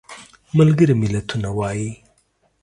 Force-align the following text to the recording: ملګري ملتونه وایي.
ملګري 0.57 0.93
ملتونه 1.01 1.49
وایي. 1.57 1.89